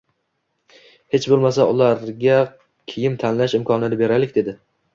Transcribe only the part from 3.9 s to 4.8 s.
beraylik dedi